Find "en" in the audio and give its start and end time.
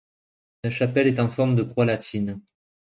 1.19-1.29